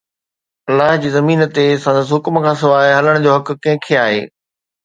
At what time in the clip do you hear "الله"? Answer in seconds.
0.69-0.93